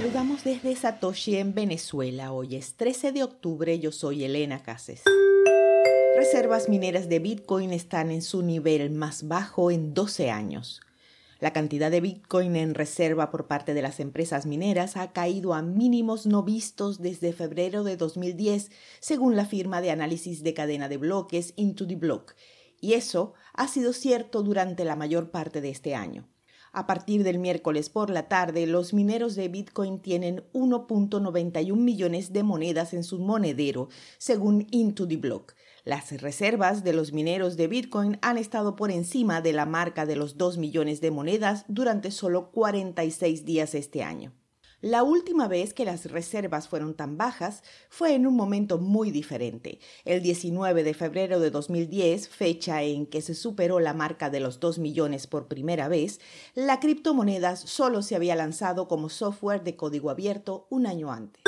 [0.00, 2.32] saludamos desde Satoshi en Venezuela.
[2.32, 5.02] Hoy es 13 de octubre, yo soy Elena Cases.
[6.16, 10.80] Reservas mineras de Bitcoin están en su nivel más bajo en 12 años.
[11.38, 15.60] La cantidad de Bitcoin en reserva por parte de las empresas mineras ha caído a
[15.60, 20.96] mínimos no vistos desde febrero de 2010, según la firma de análisis de cadena de
[20.96, 22.34] bloques Into the Block,
[22.80, 26.26] y eso ha sido cierto durante la mayor parte de este año.
[26.72, 32.44] A partir del miércoles por la tarde, los mineros de Bitcoin tienen 1.91 millones de
[32.44, 33.88] monedas en su monedero,
[34.18, 35.54] según Into the Block.
[35.84, 40.14] Las reservas de los mineros de Bitcoin han estado por encima de la marca de
[40.14, 44.32] los 2 millones de monedas durante solo 46 días este año.
[44.82, 49.78] La última vez que las reservas fueron tan bajas fue en un momento muy diferente,
[50.06, 54.58] el 19 de febrero de 2010, fecha en que se superó la marca de los
[54.58, 56.18] 2 millones por primera vez,
[56.54, 61.42] la criptomoneda solo se había lanzado como software de código abierto un año antes.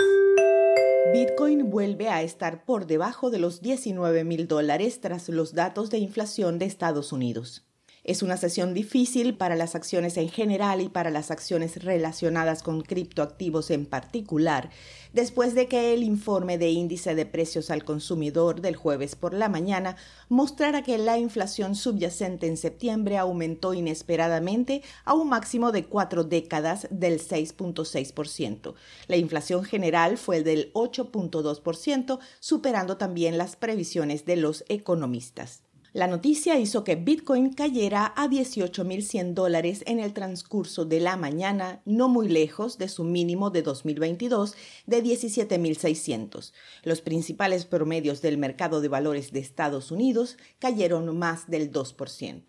[1.15, 5.97] Bitcoin vuelve a estar por debajo de los 19 mil dólares tras los datos de
[5.97, 7.65] inflación de Estados Unidos.
[8.05, 12.83] Es una sesión difícil para las acciones en general y para las acciones relacionadas con
[12.83, 14.71] criptoactivos en particular,
[15.13, 19.49] después de que el informe de índice de precios al consumidor del jueves por la
[19.49, 19.95] mañana
[20.29, 26.89] mostrara que la inflación subyacente en septiembre aumentó inesperadamente a un máximo de cuatro décadas
[26.91, 28.75] del 6.6%.
[29.07, 35.63] La inflación general fue del 8.2%, superando también las previsiones de los economistas.
[35.93, 41.83] La noticia hizo que Bitcoin cayera a 18.100 dólares en el transcurso de la mañana,
[41.85, 44.55] no muy lejos de su mínimo de 2022
[44.87, 46.53] de 17.600.
[46.83, 52.45] Los principales promedios del mercado de valores de Estados Unidos cayeron más del 2%.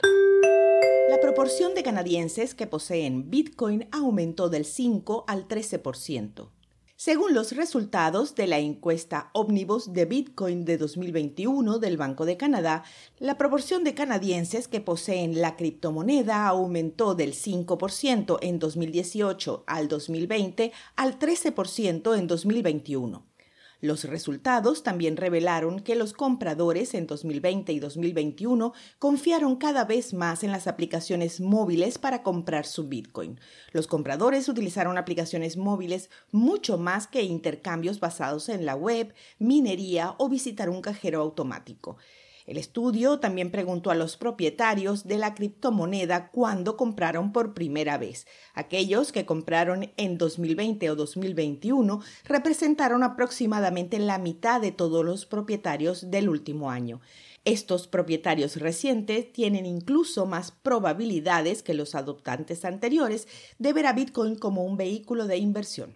[1.10, 6.48] La proporción de canadienses que poseen Bitcoin aumentó del 5 al 13%.
[6.96, 12.84] Según los resultados de la encuesta Omnibus de Bitcoin de 2021 del Banco de Canadá,
[13.18, 20.72] la proporción de canadienses que poseen la criptomoneda aumentó del 5% en 2018 al 2020
[20.96, 23.33] al 13% en 2021.
[23.84, 30.46] Los resultados también revelaron que los compradores en 2020 y 2021 confiaron cada vez más
[30.46, 33.42] en las aplicaciones móviles para comprar su Bitcoin.
[33.74, 40.30] Los compradores utilizaron aplicaciones móviles mucho más que intercambios basados en la web, minería o
[40.30, 41.98] visitar un cajero automático.
[42.46, 48.28] El estudio también preguntó a los propietarios de la criptomoneda cuándo compraron por primera vez.
[48.54, 56.12] Aquellos que compraron en 2020 o 2021 representaron aproximadamente la mitad de todos los propietarios
[56.12, 57.00] del último año.
[57.46, 63.28] Estos propietarios recientes tienen incluso más probabilidades que los adoptantes anteriores
[63.60, 65.96] de ver a Bitcoin como un vehículo de inversión.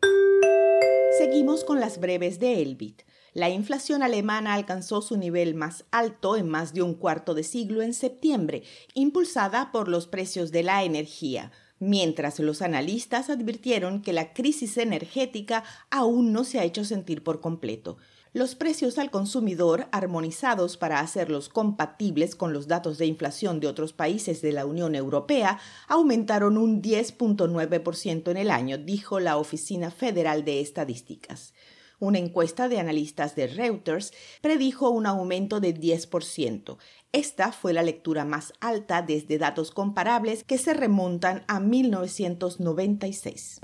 [1.17, 3.03] Seguimos con las breves de Elbit.
[3.33, 7.81] La inflación alemana alcanzó su nivel más alto en más de un cuarto de siglo
[7.81, 14.33] en septiembre, impulsada por los precios de la energía, mientras los analistas advirtieron que la
[14.33, 17.97] crisis energética aún no se ha hecho sentir por completo.
[18.33, 23.93] Los precios al consumidor, armonizados para hacerlos compatibles con los datos de inflación de otros
[23.93, 30.45] países de la Unión Europea, aumentaron un 10.9% en el año, dijo la Oficina Federal
[30.45, 31.53] de Estadísticas.
[31.99, 36.77] Una encuesta de analistas de Reuters predijo un aumento de 10%.
[37.11, 43.61] Esta fue la lectura más alta desde datos comparables que se remontan a 1996.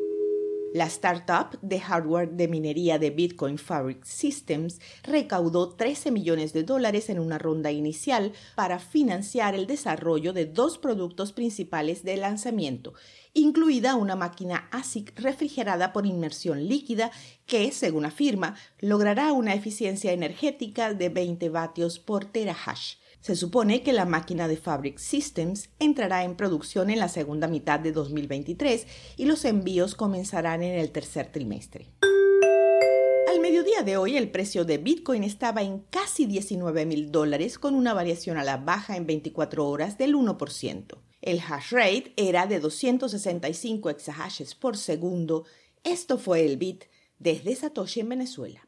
[0.74, 7.12] La startup de hardware de minería de Bitcoin Fabric Systems recaudó 13 millones de dólares
[7.12, 12.96] en una ronda inicial para financiar el desarrollo de dos productos principales de lanzamiento,
[13.34, 17.12] incluida una máquina ASIC refrigerada por inmersión líquida
[17.46, 22.96] que, según afirma, logrará una eficiencia energética de 20 vatios por terahash.
[23.20, 27.80] Se supone que la máquina de Fabric Systems entrará en producción en la segunda mitad
[27.80, 28.86] de 2023
[29.16, 31.90] y los envíos comenzarán en el tercer trimestre.
[33.32, 37.76] Al mediodía de hoy el precio de Bitcoin estaba en casi 19 mil dólares con
[37.76, 40.98] una variación a la baja en 24 horas del 1%.
[41.24, 45.46] El hash rate era de 265 exahashes por segundo.
[45.86, 46.84] Esto fue el Bit
[47.18, 48.68] desde Satoshi en Venezuela.